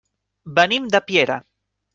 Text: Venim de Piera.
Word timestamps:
Venim 0.59 0.89
de 0.97 1.03
Piera. 1.11 1.39